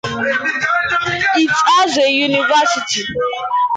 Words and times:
It 0.03 1.47
has 1.51 1.95
a 1.95 2.09
university. 2.09 3.03